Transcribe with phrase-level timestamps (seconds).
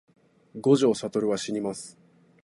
[0.59, 1.95] 五条悟はしにます